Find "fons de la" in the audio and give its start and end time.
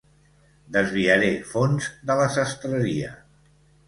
1.49-2.25